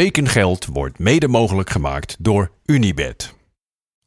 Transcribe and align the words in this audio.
Tekengeld 0.00 0.66
wordt 0.66 0.98
mede 0.98 1.28
mogelijk 1.28 1.70
gemaakt 1.70 2.16
door 2.18 2.50
Unibed. 2.64 3.34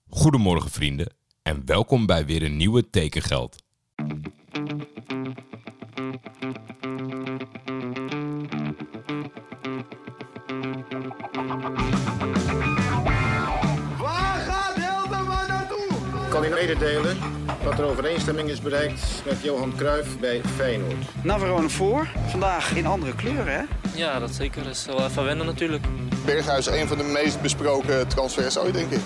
Goedemorgen 0.10 0.71
vrienden 0.71 1.13
en 1.42 1.66
welkom 1.66 2.06
bij 2.06 2.25
weer 2.25 2.44
een 2.44 2.58
nieuwe 2.58 2.90
Tekengeld. 2.90 3.63
Mededelen 16.68 17.18
dat 17.63 17.80
er 17.80 17.86
overeenstemming 17.86 18.50
is 18.50 18.62
bereikt 18.62 19.02
met 19.26 19.41
Johan 19.41 19.73
Cruijff 19.76 20.20
bij 20.20 20.41
Feyenoord. 20.55 21.23
Navarone 21.23 21.70
voor. 21.70 22.08
Vandaag 22.27 22.76
in 22.76 22.86
andere 22.86 23.16
kleuren, 23.16 23.54
hè? 23.54 23.62
Ja, 23.95 24.20
dat 24.20 24.32
zeker. 24.34 24.63
Dat 24.63 24.72
is 24.72 24.86
wel 24.86 25.05
even 25.05 25.23
wennen 25.23 25.45
natuurlijk. 25.45 25.86
Berghuis 26.26 26.66
een 26.66 26.88
van 26.88 26.98
de 26.98 27.04
meest 27.04 27.41
besproken 27.41 28.08
transfers 28.08 28.58
ooit, 28.58 28.74
denk 28.74 28.91
ik. 28.91 29.00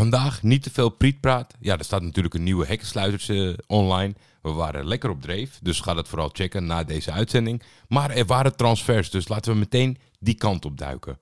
Vandaag 0.00 0.42
niet 0.42 0.62
te 0.62 0.70
veel 0.70 0.88
prietpraat. 0.88 1.54
Ja, 1.58 1.78
er 1.78 1.84
staat 1.84 2.02
natuurlijk 2.02 2.34
een 2.34 2.42
nieuwe 2.42 2.66
hekkensluiters 2.66 3.30
online. 3.66 4.14
We 4.42 4.50
waren 4.50 4.84
lekker 4.84 5.10
op 5.10 5.22
dreef, 5.22 5.58
dus 5.62 5.80
ga 5.80 5.94
dat 5.94 6.08
vooral 6.08 6.30
checken 6.32 6.66
na 6.66 6.84
deze 6.84 7.12
uitzending. 7.12 7.62
Maar 7.88 8.10
er 8.10 8.26
waren 8.26 8.56
transfers, 8.56 9.10
dus 9.10 9.28
laten 9.28 9.52
we 9.52 9.58
meteen 9.58 9.98
die 10.18 10.34
kant 10.34 10.64
op 10.64 10.78
duiken. 10.78 11.18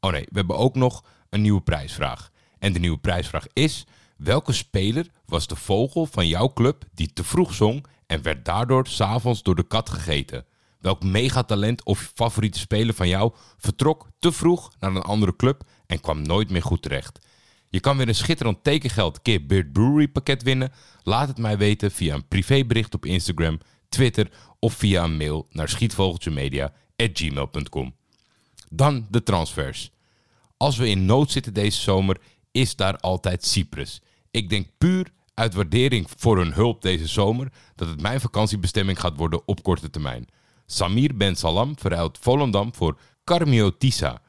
Oh 0.00 0.10
nee, 0.10 0.22
we 0.28 0.36
hebben 0.36 0.56
ook 0.56 0.74
nog 0.74 1.04
een 1.28 1.40
nieuwe 1.40 1.60
prijsvraag. 1.60 2.30
En 2.58 2.72
de 2.72 2.78
nieuwe 2.78 2.98
prijsvraag 2.98 3.46
is: 3.52 3.86
welke 4.16 4.52
speler 4.52 5.06
was 5.26 5.46
de 5.46 5.56
vogel 5.56 6.06
van 6.06 6.26
jouw 6.26 6.52
club 6.52 6.84
die 6.94 7.12
te 7.12 7.24
vroeg 7.24 7.54
zong 7.54 7.86
en 8.06 8.22
werd 8.22 8.44
daardoor 8.44 8.86
s'avonds 8.86 9.42
door 9.42 9.54
de 9.54 9.66
kat 9.66 9.90
gegeten? 9.90 10.46
Welk 10.78 11.02
megatalent 11.02 11.84
of 11.84 12.12
favoriete 12.14 12.58
speler 12.58 12.94
van 12.94 13.08
jou 13.08 13.32
vertrok 13.56 14.08
te 14.18 14.32
vroeg 14.32 14.72
naar 14.78 14.94
een 14.94 15.02
andere 15.02 15.36
club 15.36 15.62
en 15.86 16.00
kwam 16.00 16.22
nooit 16.22 16.50
meer 16.50 16.62
goed 16.62 16.82
terecht? 16.82 17.18
Je 17.72 17.80
kan 17.80 17.96
weer 17.96 18.08
een 18.08 18.14
schitterend 18.14 18.64
tekengeld 18.64 19.22
keer 19.22 19.46
Beard 19.46 19.72
Brewery 19.72 20.08
pakket 20.08 20.42
winnen. 20.42 20.72
Laat 21.02 21.28
het 21.28 21.38
mij 21.38 21.58
weten 21.58 21.90
via 21.90 22.14
een 22.14 22.28
privébericht 22.28 22.94
op 22.94 23.06
Instagram, 23.06 23.60
Twitter 23.88 24.30
of 24.58 24.74
via 24.74 25.04
een 25.04 25.16
mail 25.16 25.46
naar 25.50 25.68
schietvogeltjemedia.gmail.com. 25.68 27.94
Dan 28.70 29.06
de 29.10 29.22
transfers. 29.22 29.90
Als 30.56 30.76
we 30.76 30.88
in 30.88 31.06
nood 31.06 31.30
zitten 31.30 31.54
deze 31.54 31.80
zomer, 31.80 32.20
is 32.50 32.76
daar 32.76 32.98
altijd 32.98 33.44
Cyprus. 33.44 34.02
Ik 34.30 34.48
denk 34.48 34.66
puur 34.78 35.12
uit 35.34 35.54
waardering 35.54 36.08
voor 36.16 36.38
hun 36.38 36.52
hulp 36.52 36.82
deze 36.82 37.06
zomer 37.06 37.52
dat 37.74 37.88
het 37.88 38.00
mijn 38.00 38.20
vakantiebestemming 38.20 39.00
gaat 39.00 39.16
worden 39.16 39.42
op 39.46 39.62
korte 39.62 39.90
termijn. 39.90 40.26
Samir 40.66 41.16
Ben 41.16 41.36
Salam 41.36 41.78
verruilt 41.78 42.18
Volendam 42.20 42.74
voor 42.74 42.98
Carmio 43.24 43.76
Tissa 43.76 44.22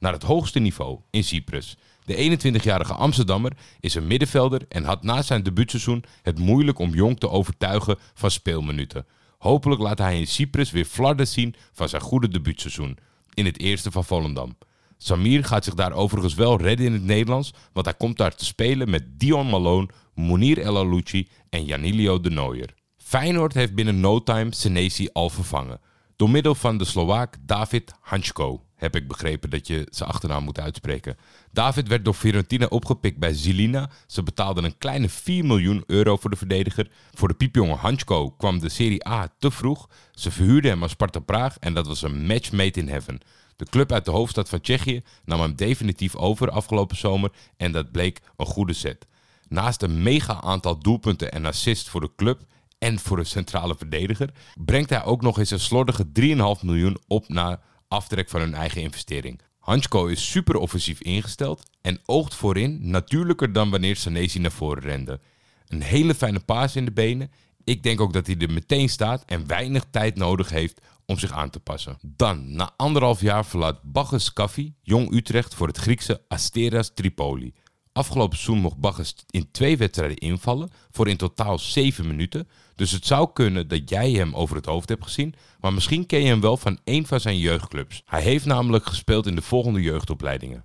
naar 0.00 0.12
het 0.12 0.22
hoogste 0.22 0.58
niveau 0.58 0.98
in 1.10 1.24
Cyprus. 1.24 1.76
De 2.04 2.38
21-jarige 2.38 2.94
Amsterdammer 2.94 3.52
is 3.80 3.94
een 3.94 4.06
middenvelder 4.06 4.62
en 4.68 4.84
had 4.84 5.02
na 5.02 5.22
zijn 5.22 5.42
debuutseizoen 5.42 6.04
het 6.22 6.38
moeilijk 6.38 6.78
om 6.78 6.94
Jong 6.94 7.20
te 7.20 7.30
overtuigen 7.30 7.98
van 8.14 8.30
speelminuten. 8.30 9.06
Hopelijk 9.38 9.80
laat 9.80 9.98
hij 9.98 10.18
in 10.18 10.26
Cyprus 10.26 10.70
weer 10.70 10.84
flarden 10.84 11.28
zien 11.28 11.54
van 11.72 11.88
zijn 11.88 12.02
goede 12.02 12.28
debuutseizoen 12.28 12.98
in 13.34 13.44
het 13.44 13.60
eerste 13.60 13.90
van 13.90 14.04
Volendam. 14.04 14.56
Samir 14.96 15.44
gaat 15.44 15.64
zich 15.64 15.74
daar 15.74 15.92
overigens 15.92 16.34
wel 16.34 16.60
redden 16.60 16.86
in 16.86 16.92
het 16.92 17.04
Nederlands, 17.04 17.52
want 17.72 17.86
hij 17.86 17.94
komt 17.94 18.16
daar 18.16 18.34
te 18.34 18.44
spelen 18.44 18.90
met 18.90 19.20
Dion 19.20 19.46
Malone, 19.46 19.88
Munir 20.14 20.58
El 20.58 20.76
Alouchi 20.76 21.28
en 21.48 21.64
Janilio 21.64 22.20
de 22.20 22.30
Nooier. 22.30 22.74
Feyenoord 22.96 23.54
heeft 23.54 23.74
binnen 23.74 24.00
no 24.00 24.22
time 24.22 24.54
Senesi 24.54 25.08
al 25.12 25.30
vervangen. 25.30 25.80
Door 26.16 26.30
middel 26.30 26.54
van 26.54 26.78
de 26.78 26.84
Slovaak 26.84 27.36
David 27.40 27.94
Hansko 28.00 28.64
heb 28.80 28.96
ik 28.96 29.08
begrepen 29.08 29.50
dat 29.50 29.66
je 29.66 29.86
zijn 29.90 30.08
achternaam 30.08 30.44
moet 30.44 30.60
uitspreken. 30.60 31.16
David 31.52 31.88
werd 31.88 32.04
door 32.04 32.14
Fiorentina 32.14 32.66
opgepikt 32.66 33.18
bij 33.18 33.34
Zilina. 33.34 33.90
Ze 34.06 34.22
betaalden 34.22 34.64
een 34.64 34.78
kleine 34.78 35.08
4 35.08 35.44
miljoen 35.44 35.84
euro 35.86 36.16
voor 36.16 36.30
de 36.30 36.36
verdediger. 36.36 36.90
Voor 37.12 37.28
de 37.28 37.34
piepjonge 37.34 37.74
Hansko 37.74 38.30
kwam 38.30 38.58
de 38.58 38.68
Serie 38.68 39.08
A 39.08 39.28
te 39.38 39.50
vroeg. 39.50 39.88
Ze 40.12 40.30
verhuurden 40.30 40.70
hem 40.70 40.82
aan 40.82 40.88
Sparta 40.88 41.20
Praag 41.20 41.58
en 41.58 41.74
dat 41.74 41.86
was 41.86 42.02
een 42.02 42.26
match 42.26 42.52
made 42.52 42.80
in 42.80 42.88
heaven. 42.88 43.20
De 43.56 43.64
club 43.64 43.92
uit 43.92 44.04
de 44.04 44.10
hoofdstad 44.10 44.48
van 44.48 44.60
Tsjechië 44.60 45.02
nam 45.24 45.40
hem 45.40 45.54
definitief 45.54 46.16
over 46.16 46.50
afgelopen 46.50 46.96
zomer 46.96 47.30
en 47.56 47.72
dat 47.72 47.92
bleek 47.92 48.20
een 48.36 48.46
goede 48.46 48.72
set. 48.72 49.06
Naast 49.48 49.82
een 49.82 50.02
mega 50.02 50.40
aantal 50.40 50.78
doelpunten 50.78 51.32
en 51.32 51.46
assists 51.46 51.88
voor 51.88 52.00
de 52.00 52.10
club 52.16 52.40
en 52.80 52.98
voor 52.98 53.16
de 53.16 53.24
centrale 53.24 53.74
verdediger, 53.76 54.30
brengt 54.64 54.90
hij 54.90 55.04
ook 55.04 55.22
nog 55.22 55.38
eens 55.38 55.50
een 55.50 55.60
slordige 55.60 56.06
3,5 56.20 56.62
miljoen 56.62 56.98
op 57.06 57.28
na 57.28 57.60
aftrek 57.90 58.28
van 58.28 58.40
hun 58.40 58.54
eigen 58.54 58.82
investering. 58.82 59.40
Hansko 59.58 60.06
is 60.06 60.30
super 60.30 60.56
offensief 60.56 61.00
ingesteld 61.00 61.70
en 61.80 62.00
oogt 62.04 62.34
voorin 62.34 62.78
natuurlijker 62.90 63.52
dan 63.52 63.70
wanneer 63.70 63.96
Sanesi 63.96 64.38
naar 64.38 64.52
voren 64.52 64.82
rende. 64.82 65.20
Een 65.66 65.82
hele 65.82 66.14
fijne 66.14 66.40
paas 66.40 66.76
in 66.76 66.84
de 66.84 66.92
benen. 66.92 67.30
Ik 67.64 67.82
denk 67.82 68.00
ook 68.00 68.12
dat 68.12 68.26
hij 68.26 68.36
er 68.38 68.50
meteen 68.52 68.88
staat 68.88 69.24
en 69.24 69.46
weinig 69.46 69.84
tijd 69.90 70.16
nodig 70.16 70.50
heeft 70.50 70.80
om 71.06 71.18
zich 71.18 71.32
aan 71.32 71.50
te 71.50 71.60
passen. 71.60 71.98
Dan, 72.02 72.52
na 72.52 72.70
anderhalf 72.76 73.20
jaar 73.20 73.46
verlaat 73.46 73.82
Bagges 73.82 74.32
Kaffi 74.32 74.74
Jong 74.82 75.12
Utrecht 75.12 75.54
voor 75.54 75.66
het 75.66 75.78
Griekse 75.78 76.22
Asteras 76.28 76.90
Tripoli. 76.94 77.54
Afgelopen 77.92 78.38
seizoen 78.38 78.62
mocht 78.62 78.76
Bagges 78.76 79.14
in 79.30 79.50
twee 79.50 79.76
wedstrijden 79.76 80.16
invallen 80.16 80.70
voor 80.90 81.08
in 81.08 81.16
totaal 81.16 81.58
zeven 81.58 82.06
minuten. 82.06 82.48
Dus 82.74 82.90
het 82.90 83.06
zou 83.06 83.30
kunnen 83.32 83.68
dat 83.68 83.88
jij 83.88 84.10
hem 84.10 84.34
over 84.34 84.56
het 84.56 84.66
hoofd 84.66 84.88
hebt 84.88 85.04
gezien, 85.04 85.34
maar 85.60 85.72
misschien 85.72 86.06
ken 86.06 86.20
je 86.20 86.26
hem 86.26 86.40
wel 86.40 86.56
van 86.56 86.78
een 86.84 87.06
van 87.06 87.20
zijn 87.20 87.38
jeugdclubs. 87.38 88.02
Hij 88.04 88.22
heeft 88.22 88.44
namelijk 88.44 88.86
gespeeld 88.86 89.26
in 89.26 89.34
de 89.34 89.42
volgende 89.42 89.80
jeugdopleidingen. 89.80 90.64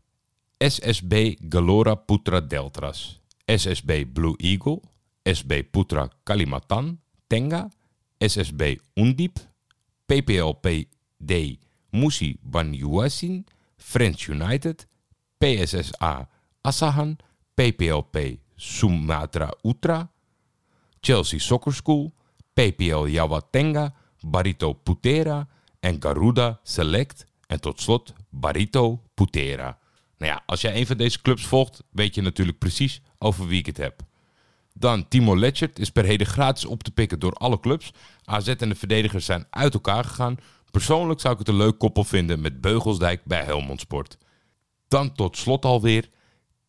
SSB 0.58 1.36
Galora 1.50 1.96
Putra 1.96 2.42
Deltras, 2.42 3.22
SSB 3.46 4.06
Blue 4.14 4.38
Eagle, 4.38 4.82
SB 5.24 5.64
Putra 5.72 6.10
Kalimatan, 6.24 7.00
Tenga, 7.28 7.70
SSB 8.18 8.76
Undip, 8.94 9.38
PPLPD 10.06 11.58
Musi 11.90 12.38
Banyuasin, 12.42 13.46
French 13.78 14.28
United, 14.28 14.88
PSSA 15.38 16.30
Asahan, 16.66 17.18
PPLP 17.54 18.38
Sumatra 18.56 19.54
Utra, 19.62 20.12
Chelsea 21.00 21.40
Soccer 21.40 21.74
School, 21.74 22.14
PPL 22.54 23.06
Yawatenga, 23.06 23.94
Barito 24.20 24.74
Putera 24.74 25.48
en 25.80 26.02
Garuda 26.02 26.60
Select 26.64 27.26
en 27.48 27.62
tot 27.62 27.82
slot 27.82 28.14
Barito 28.30 29.02
Putera. 29.14 29.78
Nou 30.18 30.32
ja, 30.32 30.44
als 30.46 30.62
jij 30.62 30.76
een 30.76 30.86
van 30.86 30.98
deze 30.98 31.22
clubs 31.22 31.46
volgt, 31.46 31.84
weet 31.92 32.16
je 32.16 32.22
natuurlijk 32.22 32.58
precies 32.58 33.02
over 33.18 33.48
wie 33.48 33.60
ik 33.60 33.66
het 33.66 33.78
heb. 33.78 34.02
Dan 34.74 35.08
Timo 35.08 35.38
Letchert 35.38 35.80
is 35.80 35.92
per 35.92 36.06
heden 36.06 36.28
gratis 36.28 36.66
op 36.66 36.84
te 36.84 36.92
pikken 36.92 37.20
door 37.20 37.34
alle 37.34 37.60
clubs. 37.60 37.92
AZ 38.24 38.48
en 38.48 38.70
de 38.70 38.76
verdedigers 38.76 39.26
zijn 39.26 39.48
uit 39.50 39.74
elkaar 39.74 40.04
gegaan. 40.04 40.38
Persoonlijk 40.72 41.20
zou 41.20 41.34
ik 41.34 41.40
het 41.40 41.48
een 41.48 41.56
leuk 41.56 41.78
koppel 41.78 42.04
vinden 42.04 42.42
met 42.42 42.62
Beugelsdijk 42.62 43.26
bij 43.26 43.44
Helmond 43.44 43.80
Sport. 43.80 44.18
Dan 44.88 45.14
tot 45.14 45.38
slot 45.38 45.66
alweer 45.66 46.10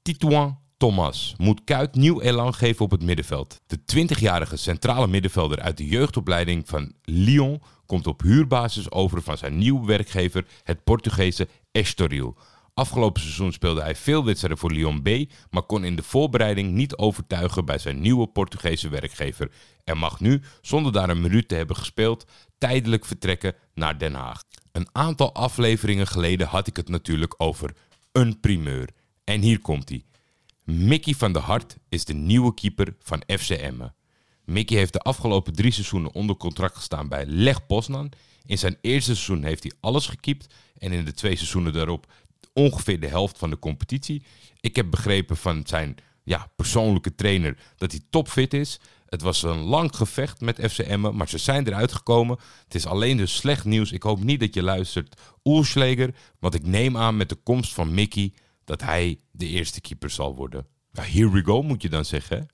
Titouan 0.06 0.58
Thomas 0.76 1.34
moet 1.36 1.64
Kuit 1.64 1.94
nieuw 1.94 2.20
elan 2.20 2.54
geven 2.54 2.84
op 2.84 2.90
het 2.90 3.02
middenveld. 3.02 3.60
De 3.66 3.78
20-jarige 3.78 4.56
centrale 4.56 5.06
middenvelder 5.06 5.60
uit 5.60 5.76
de 5.76 5.86
jeugdopleiding 5.86 6.68
van 6.68 6.92
Lyon 7.02 7.62
komt 7.86 8.06
op 8.06 8.22
huurbasis 8.22 8.90
over 8.90 9.22
van 9.22 9.38
zijn 9.38 9.58
nieuwe 9.58 9.86
werkgever, 9.86 10.46
het 10.62 10.84
Portugese 10.84 11.48
Estoril. 11.72 12.36
Afgelopen 12.74 13.22
seizoen 13.22 13.52
speelde 13.52 13.80
hij 13.82 13.96
veel 13.96 14.24
wedstrijden 14.24 14.58
voor 14.58 14.72
Lyon 14.72 15.02
B, 15.02 15.08
maar 15.50 15.62
kon 15.62 15.84
in 15.84 15.96
de 15.96 16.02
voorbereiding 16.02 16.72
niet 16.72 16.96
overtuigen 16.96 17.64
bij 17.64 17.78
zijn 17.78 18.00
nieuwe 18.00 18.26
Portugese 18.26 18.88
werkgever. 18.88 19.50
En 19.84 19.98
mag 19.98 20.20
nu, 20.20 20.42
zonder 20.60 20.92
daar 20.92 21.10
een 21.10 21.20
minuut 21.20 21.48
te 21.48 21.54
hebben 21.54 21.76
gespeeld, 21.76 22.26
tijdelijk 22.58 23.04
vertrekken 23.04 23.54
naar 23.74 23.98
Den 23.98 24.14
Haag. 24.14 24.42
Een 24.72 24.88
aantal 24.92 25.34
afleveringen 25.34 26.06
geleden 26.06 26.46
had 26.46 26.66
ik 26.66 26.76
het 26.76 26.88
natuurlijk 26.88 27.34
over 27.36 27.74
een 28.12 28.40
primeur. 28.40 28.88
En 29.26 29.40
hier 29.40 29.60
komt 29.60 29.88
hij. 29.88 30.04
Mickey 30.64 31.14
van 31.14 31.32
der 31.32 31.42
Hart 31.42 31.76
is 31.88 32.04
de 32.04 32.14
nieuwe 32.14 32.54
keeper 32.54 32.94
van 32.98 33.22
FC 33.26 33.50
Emmen. 33.50 33.94
Mickey 34.44 34.76
heeft 34.76 34.92
de 34.92 35.00
afgelopen 35.00 35.52
drie 35.52 35.72
seizoenen 35.72 36.12
onder 36.12 36.36
contract 36.36 36.76
gestaan 36.76 37.08
bij 37.08 37.26
Leg 37.26 37.66
Poznan. 37.66 38.12
In 38.44 38.58
zijn 38.58 38.76
eerste 38.80 39.14
seizoen 39.14 39.44
heeft 39.44 39.62
hij 39.62 39.72
alles 39.80 40.06
gekiept 40.06 40.54
en 40.78 40.92
in 40.92 41.04
de 41.04 41.12
twee 41.12 41.36
seizoenen 41.36 41.72
daarop 41.72 42.12
ongeveer 42.52 43.00
de 43.00 43.06
helft 43.06 43.38
van 43.38 43.50
de 43.50 43.58
competitie. 43.58 44.22
Ik 44.60 44.76
heb 44.76 44.90
begrepen 44.90 45.36
van 45.36 45.62
zijn 45.64 45.96
ja, 46.22 46.50
persoonlijke 46.56 47.14
trainer 47.14 47.56
dat 47.76 47.92
hij 47.92 48.00
topfit 48.10 48.54
is. 48.54 48.80
Het 49.06 49.22
was 49.22 49.42
een 49.42 49.58
lang 49.58 49.96
gevecht 49.96 50.40
met 50.40 50.70
FC 50.70 50.78
Emmen, 50.78 51.16
maar 51.16 51.28
ze 51.28 51.38
zijn 51.38 51.66
eruit 51.66 51.92
gekomen. 51.92 52.38
Het 52.64 52.74
is 52.74 52.86
alleen 52.86 53.16
dus 53.16 53.36
slecht 53.36 53.64
nieuws. 53.64 53.92
Ik 53.92 54.02
hoop 54.02 54.24
niet 54.24 54.40
dat 54.40 54.54
je 54.54 54.62
luistert, 54.62 55.20
Oelschleger, 55.44 56.14
want 56.38 56.54
ik 56.54 56.66
neem 56.66 56.96
aan 56.96 57.16
met 57.16 57.28
de 57.28 57.34
komst 57.34 57.74
van 57.74 57.94
Mickey 57.94 58.32
dat 58.66 58.82
hij 58.82 59.18
de 59.30 59.46
eerste 59.46 59.80
keeper 59.80 60.10
zal 60.10 60.34
worden. 60.34 60.66
Here 60.92 61.30
we 61.30 61.44
go, 61.44 61.62
moet 61.62 61.82
je 61.82 61.88
dan 61.88 62.04
zeggen. 62.04 62.48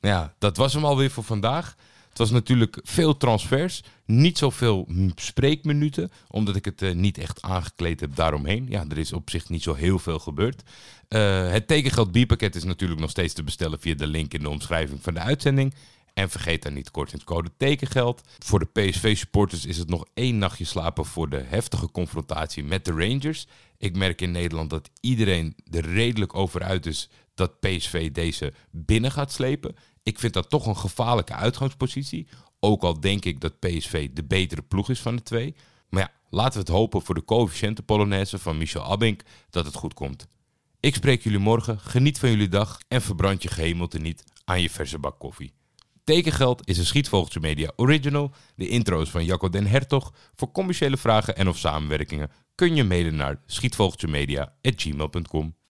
Ja, 0.00 0.34
dat 0.38 0.56
was 0.56 0.72
hem 0.72 0.84
alweer 0.84 1.10
voor 1.10 1.24
vandaag. 1.24 1.76
Het 2.08 2.18
was 2.18 2.30
natuurlijk 2.30 2.78
veel 2.82 3.16
transfers, 3.16 3.82
niet 4.04 4.38
zoveel 4.38 4.88
spreekminuten, 5.14 6.10
omdat 6.28 6.56
ik 6.56 6.64
het 6.64 6.82
eh, 6.82 6.94
niet 6.94 7.18
echt 7.18 7.42
aangekleed 7.42 8.00
heb 8.00 8.16
daaromheen. 8.16 8.66
Ja, 8.68 8.84
er 8.88 8.98
is 8.98 9.12
op 9.12 9.30
zich 9.30 9.48
niet 9.48 9.62
zo 9.62 9.74
heel 9.74 9.98
veel 9.98 10.18
gebeurd. 10.18 10.62
Eh, 11.08 11.50
het 11.50 11.66
tekengeld 11.66 12.12
bierpakket 12.12 12.54
is 12.54 12.64
natuurlijk 12.64 13.00
nog 13.00 13.10
steeds 13.10 13.34
te 13.34 13.42
bestellen 13.42 13.80
via 13.80 13.94
de 13.94 14.06
link 14.06 14.34
in 14.34 14.42
de 14.42 14.48
omschrijving 14.48 15.02
van 15.02 15.14
de 15.14 15.20
uitzending. 15.20 15.74
En 16.14 16.30
vergeet 16.30 16.62
dan 16.62 16.72
niet 16.72 16.90
kortingscode 16.90 17.50
tekengeld. 17.56 18.22
Voor 18.38 18.58
de 18.58 18.66
PSV-supporters 18.66 19.66
is 19.66 19.78
het 19.78 19.88
nog 19.88 20.04
één 20.14 20.38
nachtje 20.38 20.64
slapen 20.64 21.04
voor 21.04 21.28
de 21.28 21.42
heftige 21.46 21.90
confrontatie 21.90 22.64
met 22.64 22.84
de 22.84 22.90
Rangers. 22.90 23.46
Ik 23.78 23.96
merk 23.96 24.20
in 24.20 24.30
Nederland 24.30 24.70
dat 24.70 24.90
iedereen 25.00 25.56
er 25.70 25.84
redelijk 25.92 26.34
over 26.34 26.62
uit 26.62 26.86
is 26.86 27.08
dat 27.34 27.60
PSV 27.60 28.10
deze 28.10 28.52
binnen 28.70 29.12
gaat 29.12 29.32
slepen. 29.32 29.76
Ik 30.02 30.18
vind 30.18 30.32
dat 30.32 30.50
toch 30.50 30.66
een 30.66 30.76
gevaarlijke 30.76 31.34
uitgangspositie. 31.34 32.28
Ook 32.60 32.82
al 32.82 33.00
denk 33.00 33.24
ik 33.24 33.40
dat 33.40 33.58
PSV 33.58 34.10
de 34.12 34.24
betere 34.24 34.62
ploeg 34.62 34.90
is 34.90 35.00
van 35.00 35.16
de 35.16 35.22
twee. 35.22 35.54
Maar 35.88 36.02
ja, 36.02 36.12
laten 36.30 36.52
we 36.52 36.58
het 36.58 36.68
hopen 36.68 37.02
voor 37.02 37.14
de 37.14 37.24
coëfficiënte 37.24 37.82
Polonaise 37.82 38.38
van 38.38 38.58
Michel 38.58 38.84
Abink 38.84 39.22
dat 39.50 39.64
het 39.64 39.74
goed 39.74 39.94
komt. 39.94 40.26
Ik 40.80 40.94
spreek 40.94 41.22
jullie 41.22 41.38
morgen, 41.38 41.80
geniet 41.80 42.18
van 42.18 42.30
jullie 42.30 42.48
dag 42.48 42.78
en 42.88 43.02
verbrand 43.02 43.42
je 43.42 43.48
gehemelte 43.48 43.98
niet 43.98 44.24
aan 44.44 44.60
je 44.60 44.70
verse 44.70 44.98
bak 44.98 45.18
koffie. 45.18 45.52
Tekengeld 46.04 46.68
is 46.68 46.78
een 46.78 46.86
Schietvogeltje 46.86 47.40
Media 47.40 47.72
original. 47.76 48.34
De 48.56 48.68
intro 48.68 49.00
is 49.00 49.10
van 49.10 49.24
Jacco 49.24 49.48
den 49.48 49.66
Hertog. 49.66 50.14
Voor 50.34 50.50
commerciële 50.50 50.96
vragen 50.96 51.36
en 51.36 51.48
of 51.48 51.58
samenwerkingen 51.58 52.30
kun 52.54 52.74
je 52.74 52.84
mailen 52.84 53.16
naar 53.16 53.42
schietvogeltjemedia.gmail.com. 53.46 55.56